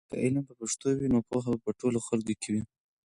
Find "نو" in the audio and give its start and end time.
1.13-1.19